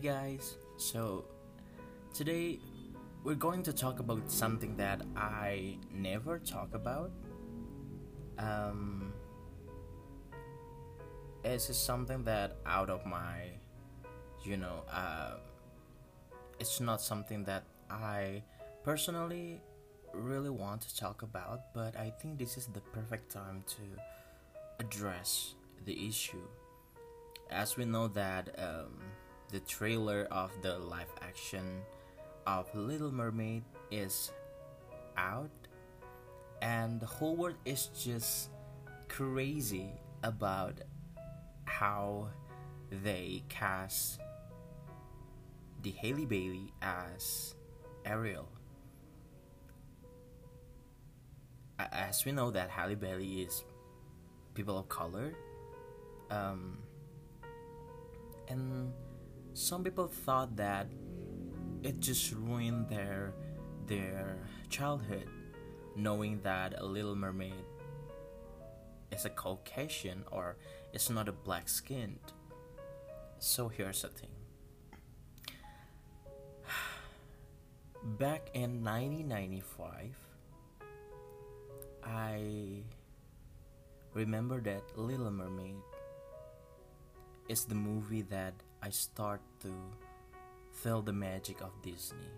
guys. 0.00 0.56
So, 0.78 1.24
today 2.14 2.58
we're 3.22 3.34
going 3.34 3.62
to 3.64 3.72
talk 3.72 4.00
about 4.00 4.30
something 4.30 4.74
that 4.78 5.02
I 5.14 5.76
never 5.92 6.38
talk 6.38 6.74
about. 6.74 7.10
Um, 8.38 9.12
it's 11.44 11.66
just 11.66 11.84
something 11.84 12.24
that 12.24 12.56
out 12.64 12.88
of 12.88 13.04
my, 13.04 13.50
you 14.42 14.56
know, 14.56 14.84
uh, 14.90 15.34
it's 16.58 16.80
not 16.80 17.02
something 17.02 17.44
that 17.44 17.64
I 17.90 18.42
personally 18.82 19.60
really 20.14 20.50
want 20.50 20.80
to 20.82 20.96
talk 20.96 21.20
about, 21.20 21.74
but 21.74 21.94
I 21.96 22.10
think 22.22 22.38
this 22.38 22.56
is 22.56 22.66
the 22.68 22.80
perfect 22.80 23.30
time 23.30 23.64
to 23.68 23.82
address 24.78 25.56
the 25.84 26.08
issue. 26.08 26.48
As 27.50 27.76
we 27.76 27.84
know 27.84 28.08
that 28.08 28.48
um, 28.58 28.96
the 29.50 29.60
trailer 29.60 30.28
of 30.30 30.50
the 30.62 30.78
live 30.78 31.12
action 31.22 31.82
of 32.46 32.72
Little 32.74 33.10
Mermaid 33.10 33.64
is 33.90 34.30
out, 35.16 35.50
and 36.62 37.00
the 37.00 37.06
whole 37.06 37.34
world 37.34 37.56
is 37.64 37.90
just 37.98 38.50
crazy 39.08 39.90
about 40.22 40.74
how 41.64 42.28
they 43.02 43.42
cast 43.48 44.20
the 45.82 45.90
Halle 45.90 46.26
Bailey 46.26 46.72
as 46.80 47.54
Ariel. 48.04 48.48
As 51.78 52.24
we 52.24 52.32
know 52.32 52.50
that 52.50 52.70
Halle 52.70 52.94
Bailey 52.94 53.42
is 53.42 53.64
people 54.54 54.78
of 54.78 54.88
color, 54.88 55.32
um, 56.30 56.78
and 58.48 58.92
some 59.54 59.82
people 59.84 60.06
thought 60.06 60.56
that 60.56 60.86
it 61.82 62.00
just 62.00 62.32
ruined 62.32 62.88
their 62.88 63.34
their 63.86 64.38
childhood 64.68 65.28
knowing 65.96 66.40
that 66.42 66.74
a 66.78 66.84
little 66.84 67.16
mermaid 67.16 67.64
is 69.10 69.24
a 69.24 69.30
caucasian 69.30 70.24
or 70.30 70.56
it's 70.92 71.10
not 71.10 71.28
a 71.28 71.32
black 71.32 71.68
skinned 71.68 72.32
so 73.42 73.68
here's 73.68 74.02
the 74.02 74.08
thing. 74.08 74.28
Back 78.18 78.50
in 78.54 78.84
1995 78.84 80.16
i 82.02 82.82
remember 84.14 84.60
that 84.60 84.82
little 84.96 85.30
mermaid 85.30 85.76
is 87.48 87.64
the 87.66 87.74
movie 87.74 88.22
that 88.22 88.54
I 88.82 88.90
start 88.90 89.40
to 89.60 89.72
feel 90.72 91.02
the 91.02 91.12
magic 91.12 91.60
of 91.60 91.70
Disney. 91.82 92.32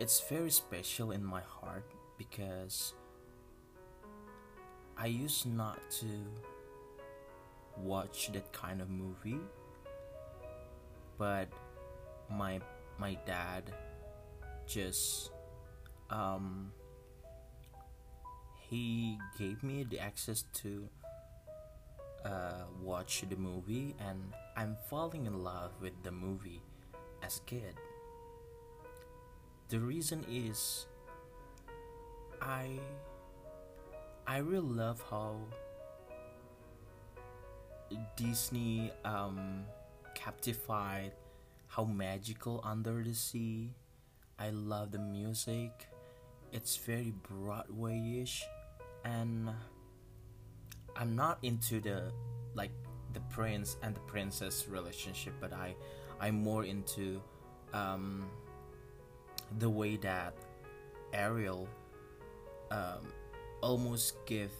It's 0.00 0.20
very 0.28 0.50
special 0.50 1.12
in 1.12 1.24
my 1.24 1.40
heart 1.40 1.84
because 2.18 2.94
I 4.96 5.06
used 5.06 5.46
not 5.46 5.78
to 6.00 6.06
watch 7.76 8.30
that 8.32 8.52
kind 8.52 8.80
of 8.80 8.88
movie 8.88 9.40
but 11.18 11.48
my 12.30 12.60
my 12.98 13.16
dad 13.26 13.72
just 14.66 15.30
um 16.10 16.72
he 18.70 19.18
gave 19.38 19.62
me 19.62 19.84
the 19.88 19.98
access 19.98 20.44
to 20.52 20.88
uh, 22.24 22.64
watch 22.82 23.24
the 23.28 23.36
movie 23.36 23.94
and 24.00 24.32
I'm 24.56 24.76
falling 24.88 25.26
in 25.26 25.42
love 25.42 25.72
with 25.80 25.92
the 26.02 26.12
movie 26.12 26.62
as 27.22 27.38
a 27.38 27.40
kid. 27.40 27.74
The 29.68 29.80
reason 29.80 30.24
is 30.30 30.86
I 32.40 32.78
I 34.26 34.38
really 34.38 34.66
love 34.66 35.02
how 35.10 35.36
Disney 38.16 38.90
um, 39.04 39.64
captified 40.14 41.12
how 41.74 41.84
magical 41.84 42.60
under 42.62 43.02
the 43.02 43.14
sea. 43.14 43.74
I 44.38 44.50
love 44.50 44.92
the 44.92 44.98
music. 44.98 45.88
It's 46.52 46.76
very 46.76 47.12
Broadway-ish 47.26 48.44
and 49.04 49.50
I'm 50.96 51.16
not 51.16 51.38
into 51.42 51.80
the 51.80 52.12
like 52.54 52.70
the 53.12 53.20
prince 53.30 53.76
and 53.82 53.94
the 53.94 54.00
princess 54.00 54.66
relationship, 54.68 55.34
but 55.40 55.52
I 55.52 55.74
I'm 56.20 56.36
more 56.36 56.64
into 56.64 57.20
um, 57.72 58.28
the 59.58 59.68
way 59.68 59.96
that 59.96 60.34
Ariel 61.12 61.68
um, 62.70 63.12
almost 63.60 64.14
give 64.26 64.50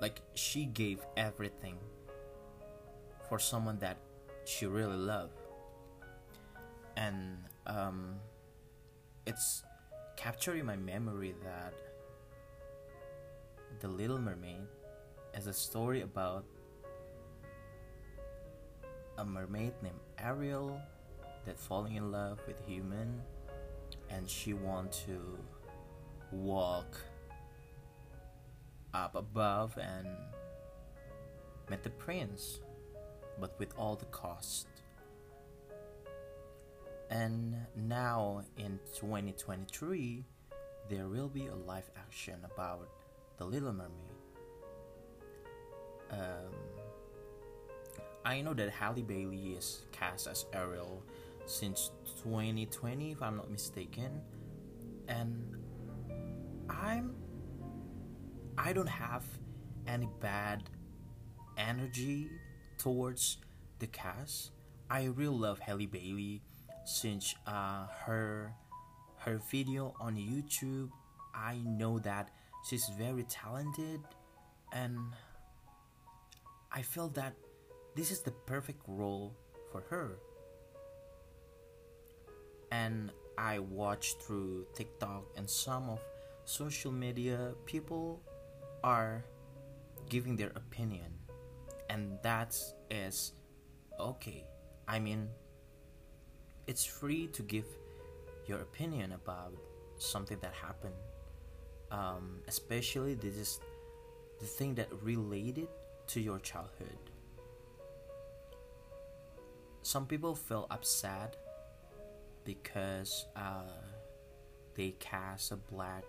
like 0.00 0.20
she 0.34 0.66
gave 0.66 1.00
everything 1.16 1.76
for 3.28 3.38
someone 3.38 3.78
that 3.78 3.98
she 4.44 4.66
really 4.66 4.96
loved. 4.96 5.32
And 6.96 7.38
um, 7.66 8.16
it's 9.26 9.62
capturing 10.16 10.66
my 10.66 10.76
memory 10.76 11.34
that 11.44 11.74
the 13.80 13.88
Little 13.88 14.18
Mermaid 14.18 14.66
is 15.34 15.46
a 15.46 15.52
story 15.52 16.00
about 16.00 16.44
a 19.18 19.24
mermaid 19.24 19.72
named 19.82 20.00
Ariel 20.18 20.80
that 21.44 21.58
falling 21.58 21.94
in 21.94 22.10
love 22.10 22.40
with 22.46 22.60
human 22.66 23.20
and 24.10 24.28
she 24.28 24.52
want 24.52 24.90
to 25.06 25.38
walk 26.32 26.96
up 28.94 29.14
above 29.14 29.78
and 29.78 30.08
meet 31.70 31.82
the 31.84 31.90
prince 31.90 32.58
but 33.40 33.56
with 33.60 33.72
all 33.78 33.94
the 33.94 34.06
cost. 34.06 34.66
And 37.10 37.54
now 37.76 38.42
in 38.56 38.80
2023 38.96 40.24
there 40.88 41.06
will 41.06 41.28
be 41.28 41.46
a 41.46 41.54
live 41.54 41.88
action 41.96 42.40
about 42.44 42.88
the 43.38 43.44
Little 43.44 43.72
Mermaid. 43.72 43.92
Um, 46.10 46.52
I 48.24 48.40
know 48.40 48.52
that 48.54 48.70
Halle 48.70 49.02
Bailey 49.02 49.54
is 49.56 49.82
cast 49.92 50.26
as 50.26 50.44
Ariel 50.52 51.02
since 51.46 51.92
2020, 52.22 53.12
if 53.12 53.22
I'm 53.22 53.36
not 53.36 53.50
mistaken, 53.50 54.20
and 55.08 55.56
I'm 56.68 57.14
I 58.58 58.72
don't 58.72 58.88
have 58.88 59.24
any 59.86 60.08
bad 60.20 60.64
energy 61.56 62.28
towards 62.76 63.38
the 63.78 63.86
cast. 63.86 64.50
I 64.90 65.04
really 65.04 65.36
love 65.36 65.60
Halle 65.60 65.86
Bailey 65.86 66.42
since 66.84 67.34
uh, 67.46 67.86
her 68.04 68.52
her 69.18 69.40
video 69.50 69.94
on 70.00 70.16
YouTube. 70.16 70.90
I 71.34 71.58
know 71.64 71.98
that 72.00 72.30
she's 72.64 72.88
very 72.98 73.24
talented 73.24 74.00
and 74.72 74.98
I 76.70 76.82
feel 76.82 77.08
that 77.10 77.34
this 77.94 78.10
is 78.10 78.20
the 78.20 78.30
perfect 78.30 78.82
role 78.86 79.34
for 79.72 79.82
her. 79.90 80.18
And 82.70 83.10
I 83.38 83.58
watch 83.60 84.16
through 84.18 84.66
TikTok 84.74 85.24
and 85.36 85.48
some 85.48 85.88
of 85.88 86.00
social 86.44 86.92
media 86.92 87.54
people 87.66 88.20
are 88.84 89.24
giving 90.08 90.36
their 90.36 90.52
opinion 90.54 91.12
and 91.90 92.18
that 92.22 92.56
is 92.90 93.32
okay. 93.98 94.44
I 94.86 94.98
mean 94.98 95.28
it's 96.66 96.84
free 96.84 97.28
to 97.28 97.42
give 97.42 97.64
your 98.46 98.60
opinion 98.60 99.12
about 99.12 99.54
something 99.96 100.38
that 100.40 100.52
happened 100.52 100.94
um, 101.90 102.40
especially 102.46 103.14
this 103.14 103.36
is 103.36 103.60
the 104.40 104.46
thing 104.46 104.74
that 104.76 104.88
related 105.02 105.68
to 106.08 106.20
your 106.20 106.38
childhood. 106.38 106.98
Some 109.82 110.06
people 110.06 110.34
feel 110.34 110.66
upset 110.70 111.36
because 112.44 113.26
uh, 113.36 113.62
they 114.74 114.94
cast 115.00 115.52
a 115.52 115.56
black 115.56 116.04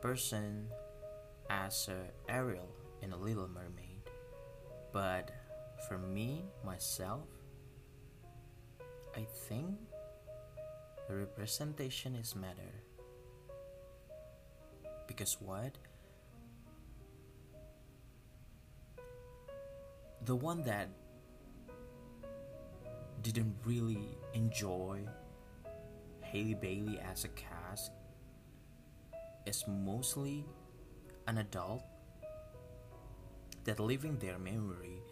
person 0.00 0.68
as 1.50 1.88
a 1.88 2.30
Ariel 2.32 2.68
in 3.02 3.12
a 3.12 3.16
Little 3.16 3.48
Mermaid. 3.48 4.02
But 4.92 5.30
for 5.86 5.98
me 5.98 6.44
myself 6.64 7.22
I 9.16 9.26
think 9.48 9.76
the 11.08 11.16
representation 11.16 12.14
is 12.14 12.34
matter 12.34 12.82
because 15.08 15.36
what? 15.40 15.76
The 20.24 20.36
one 20.36 20.62
that 20.62 20.88
didn't 23.22 23.56
really 23.64 24.16
enjoy 24.34 25.00
Halle 26.20 26.54
Bailey 26.54 27.00
as 27.00 27.24
a 27.24 27.28
cast 27.28 27.90
is 29.46 29.64
mostly 29.66 30.44
an 31.26 31.38
adult 31.38 31.82
that 33.64 33.80
living 33.80 34.18
their 34.18 34.38
memory 34.38 35.02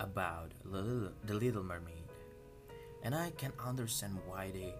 about 0.00 0.50
the 0.64 1.12
Little 1.28 1.62
Mermaid, 1.62 2.08
and 3.02 3.14
I 3.14 3.30
can 3.36 3.52
understand 3.64 4.18
why 4.26 4.50
they 4.50 4.74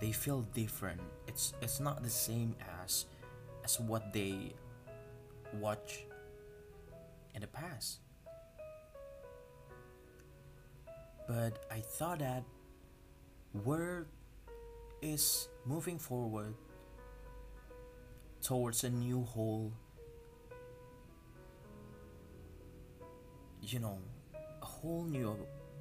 they 0.00 0.12
feel 0.12 0.42
different. 0.52 1.00
It's 1.26 1.54
it's 1.62 1.80
not 1.80 2.02
the 2.02 2.10
same 2.10 2.54
as 2.82 3.06
as 3.66 3.80
what 3.80 4.12
they 4.12 4.54
watch 5.58 6.06
in 7.34 7.40
the 7.40 7.50
past. 7.50 7.98
But 11.26 11.66
I 11.68 11.82
thought 11.82 12.20
that 12.20 12.44
world 13.64 14.06
is 15.02 15.48
moving 15.66 15.98
forward 15.98 16.54
towards 18.40 18.84
a 18.84 18.90
new 18.90 19.22
whole 19.24 19.72
you 23.60 23.80
know 23.80 23.98
a 24.62 24.64
whole 24.64 25.02
new 25.02 25.34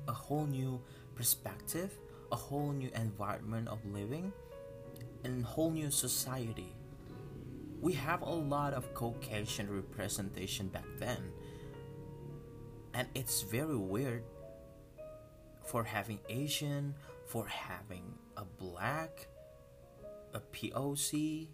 a 0.08 0.12
whole 0.12 0.48
new 0.48 0.82
perspective 1.14 1.94
a 2.32 2.36
whole 2.36 2.72
new 2.72 2.90
environment 2.96 3.68
of 3.68 3.78
living 3.86 4.34
and 5.24 5.46
whole 5.46 5.70
new 5.70 5.92
society 5.92 6.75
we 7.86 7.94
have 7.94 8.24
a 8.24 8.30
lot 8.34 8.74
of 8.74 8.92
caucasian 8.96 9.70
representation 9.70 10.70
back 10.70 10.88
then. 10.98 11.22
And 12.96 13.08
it's 13.14 13.44
very 13.44 13.78
weird 13.78 14.24
for 15.62 15.84
having 15.84 16.18
asian 16.28 16.96
for 17.28 17.46
having 17.46 18.02
a 18.38 18.44
black 18.44 19.28
a 20.34 20.40
poc 20.40 21.48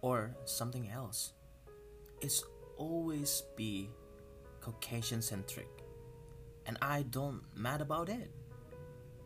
or 0.00 0.34
something 0.46 0.88
else. 0.88 1.34
It's 2.22 2.42
always 2.78 3.42
be 3.54 3.90
caucasian 4.62 5.20
centric. 5.20 5.68
And 6.64 6.78
i 6.80 7.02
don't 7.02 7.42
mad 7.54 7.82
about 7.82 8.08
it 8.08 8.30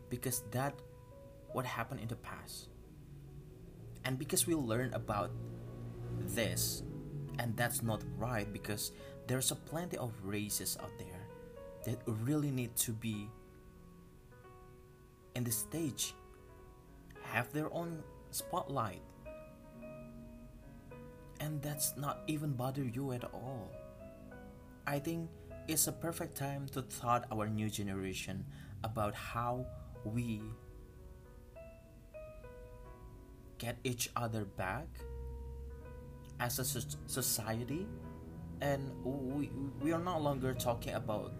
because 0.09 0.43
that 0.51 0.75
what 1.53 1.65
happened 1.65 2.01
in 2.01 2.09
the 2.09 2.19
past. 2.19 2.67
And 4.03 4.19
because 4.19 4.45
we 4.45 4.53
learn 4.53 4.93
about 4.93 5.31
this. 6.29 6.83
And 7.39 7.55
that's 7.57 7.83
not 7.83 8.03
right 8.17 8.51
because 8.51 8.91
there's 9.27 9.51
a 9.51 9.55
plenty 9.55 9.97
of 9.97 10.13
races 10.23 10.77
out 10.81 10.91
there 10.97 11.27
that 11.85 12.01
really 12.05 12.51
need 12.51 12.75
to 12.77 12.91
be 12.91 13.29
in 15.35 15.43
the 15.43 15.51
stage 15.51 16.13
have 17.23 17.51
their 17.51 17.71
own 17.73 18.03
spotlight. 18.31 19.01
And 21.39 21.61
that's 21.61 21.97
not 21.97 22.19
even 22.27 22.53
bother 22.53 22.83
you 22.83 23.11
at 23.11 23.25
all. 23.25 23.71
I 24.87 24.99
think 24.99 25.29
it's 25.67 25.87
a 25.87 25.91
perfect 25.91 26.37
time 26.37 26.67
to 26.73 26.81
thought 26.81 27.25
our 27.31 27.47
new 27.47 27.69
generation 27.69 28.45
about 28.83 29.15
how 29.15 29.65
we 30.05 30.41
get 33.57 33.77
each 33.83 34.09
other 34.15 34.45
back 34.45 34.87
as 36.39 36.59
a 36.59 36.65
society 37.07 37.87
and 38.61 38.91
we, 39.03 39.49
we 39.81 39.91
are 39.91 39.99
no 39.99 40.19
longer 40.19 40.53
talking 40.53 40.93
about 40.93 41.33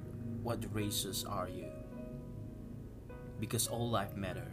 what 0.43 0.63
races 0.73 1.23
are 1.23 1.49
you 1.49 1.67
because 3.39 3.67
all 3.67 3.89
life 3.89 4.15
matter 4.15 4.51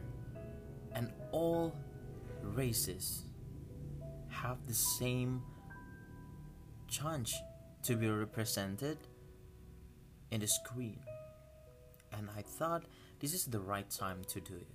and 0.94 1.12
all 1.30 1.74
races 2.42 3.24
have 4.28 4.58
the 4.66 4.74
same 4.74 5.42
chance 6.88 7.34
to 7.82 7.96
be 7.96 8.08
represented 8.08 8.98
in 10.30 10.40
the 10.40 10.48
screen 10.48 10.98
and 12.12 12.28
i 12.36 12.42
thought 12.42 12.84
this 13.22 13.34
is 13.34 13.44
the 13.44 13.60
right 13.60 13.88
time 13.88 14.20
to 14.26 14.40
do 14.40 14.54
it. 14.54 14.66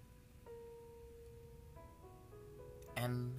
And 2.96 3.34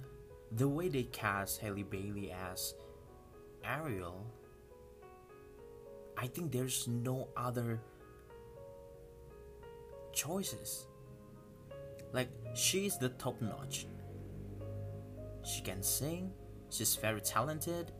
the 0.51 0.67
way 0.67 0.89
they 0.89 1.03
cast 1.03 1.61
Halle 1.61 1.83
Bailey 1.83 2.31
as 2.31 2.73
Ariel, 3.63 4.25
I 6.17 6.27
think 6.27 6.51
there's 6.51 6.87
no 6.87 7.29
other 7.37 7.79
choices. 10.13 10.87
Like, 12.11 12.29
she's 12.53 12.97
the 12.97 13.09
top 13.09 13.41
notch. 13.41 13.85
She 15.43 15.61
can 15.61 15.83
sing, 15.83 16.31
she's 16.69 16.95
very 16.95 17.21
talented, 17.21 17.91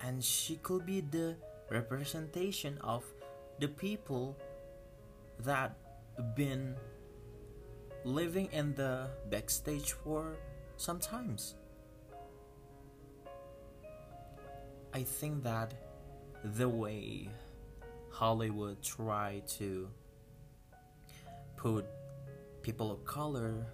and 0.00 0.22
she 0.22 0.56
could 0.56 0.86
be 0.86 1.00
the 1.00 1.36
representation 1.70 2.78
of 2.78 3.04
the 3.58 3.68
people 3.68 4.36
that 5.40 5.76
been 6.34 6.74
living 8.06 8.48
in 8.52 8.72
the 8.74 9.08
backstage 9.30 9.92
for 9.92 10.36
sometimes. 10.76 11.56
I 14.94 15.02
think 15.02 15.42
that 15.42 15.74
the 16.44 16.68
way 16.68 17.28
Hollywood 18.10 18.80
try 18.80 19.42
to 19.58 19.88
put 21.56 21.84
people 22.62 22.92
of 22.92 23.04
color, 23.04 23.66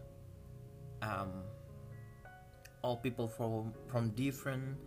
um, 1.02 1.44
all 2.80 2.96
people 2.96 3.28
from 3.28 3.74
from 3.86 4.10
different 4.10 4.78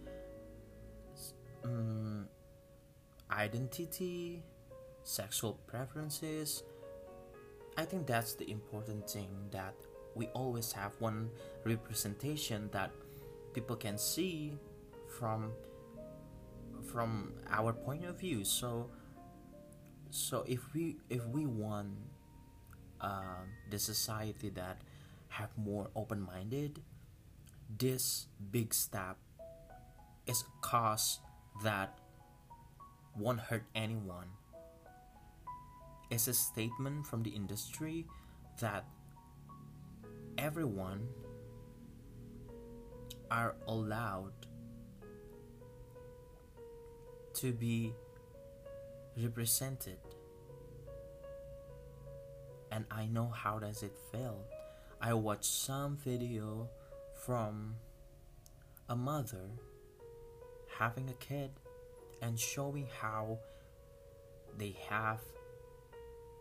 um, 1.64 2.28
identity 3.32 4.42
sexual 5.04 5.54
preferences. 5.68 6.64
I 7.78 7.84
think 7.84 8.08
that's 8.08 8.34
the 8.34 8.50
important 8.50 9.10
thing 9.10 9.30
that 9.52 9.76
we 10.16 10.28
always 10.28 10.72
have 10.72 10.94
one 11.00 11.30
representation 11.66 12.70
that 12.72 12.92
people 13.54 13.76
can 13.76 13.98
see 13.98 14.54
from 15.20 15.52
from 16.92 17.34
our 17.50 17.74
point 17.74 18.06
of 18.06 18.20
view. 18.20 18.46
So 18.46 18.90
so 20.10 20.46
if 20.48 20.62
we 20.74 20.98
if 21.10 21.26
we 21.28 21.46
want 21.46 21.92
uh, 23.02 23.44
the 23.70 23.80
society 23.80 24.50
that 24.56 24.80
have 25.28 25.50
more 25.58 25.90
open-minded 25.96 26.80
this 27.78 28.28
big 28.52 28.74
step 28.74 29.18
is 30.28 30.44
a 30.44 30.62
cause 30.62 31.20
that 31.64 32.00
won't 33.18 33.40
hurt 33.40 33.64
anyone 33.74 34.28
is 36.10 36.28
a 36.28 36.34
statement 36.34 37.06
from 37.08 37.24
the 37.24 37.30
industry 37.30 38.06
that 38.60 38.86
everyone 40.38 41.08
are 43.32 43.56
allowed 43.68 44.34
to 47.34 47.52
be 47.52 47.94
represented. 49.18 49.98
And 52.72 52.86
i 52.92 53.06
know 53.06 53.28
how 53.28 53.60
does 53.60 53.84
it 53.84 53.96
feel. 54.12 54.46
I 55.02 55.14
watched 55.14 55.46
some 55.46 55.98
video 55.98 56.70
from 57.26 57.76
a 58.90 58.96
mother 58.96 59.50
having 60.78 61.10
a 61.10 61.14
kid 61.14 61.52
and 62.22 62.40
showing 62.40 62.88
how 63.02 63.40
they 64.58 64.76
have 64.90 65.22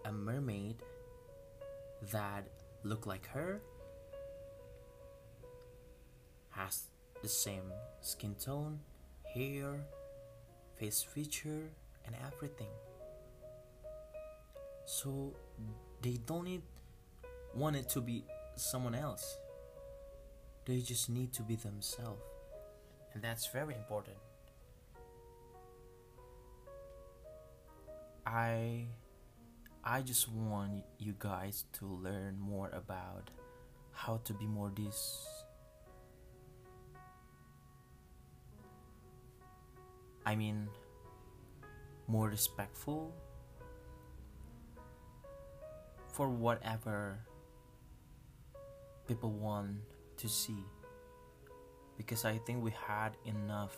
a 0.04 0.12
mermaid 0.12 0.76
that 2.12 2.44
look 2.82 3.06
like 3.06 3.26
her 3.28 3.60
has 6.50 6.84
the 7.22 7.28
same 7.28 7.72
skin 8.00 8.34
tone 8.34 8.78
hair 9.34 9.80
face 10.76 11.02
feature 11.02 11.70
and 12.06 12.14
everything. 12.26 12.68
So 14.84 15.32
they 16.02 16.18
don't 16.26 16.44
need 16.44 16.62
want 17.54 17.76
it 17.76 17.88
to 17.90 18.00
be 18.00 18.24
someone 18.56 18.94
else. 18.94 19.38
They 20.66 20.80
just 20.80 21.08
need 21.08 21.32
to 21.34 21.42
be 21.42 21.56
themselves. 21.56 22.22
And 23.12 23.22
that's 23.22 23.46
very 23.46 23.74
important. 23.74 24.16
I 28.26 28.86
I 29.86 30.00
just 30.00 30.32
want 30.32 30.82
you 30.98 31.14
guys 31.18 31.66
to 31.74 31.84
learn 31.84 32.40
more 32.40 32.70
about 32.72 33.30
how 33.92 34.16
to 34.24 34.32
be 34.32 34.46
more 34.46 34.72
this 34.74 35.28
I 40.24 40.34
mean 40.36 40.68
more 42.08 42.28
respectful 42.28 43.12
for 46.08 46.30
whatever 46.30 47.18
people 49.06 49.32
want 49.32 49.76
to 50.16 50.28
see. 50.28 50.64
Because 51.98 52.24
I 52.24 52.38
think 52.38 52.64
we 52.64 52.72
had 52.86 53.18
enough 53.26 53.76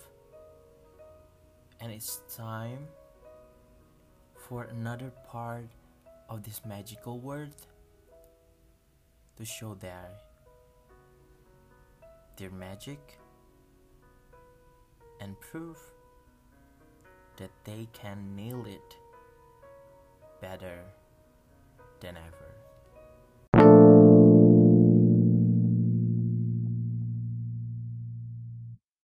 and 1.81 1.91
it's 1.91 2.21
time 2.35 2.87
for 4.49 4.65
another 4.65 5.13
part 5.29 5.67
of 6.28 6.42
this 6.42 6.61
magical 6.64 7.18
world 7.18 7.66
to 9.37 9.45
show 9.45 9.75
their 9.75 10.11
their 12.37 12.50
magic 12.50 13.18
and 15.21 15.40
prove 15.40 15.78
that 17.37 17.50
they 17.64 17.88
can 17.92 18.37
nail 18.37 18.64
it 18.66 18.97
better 20.40 20.80
than 22.00 22.16
ever. 22.16 22.46